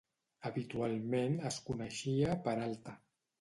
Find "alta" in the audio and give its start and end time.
2.71-2.97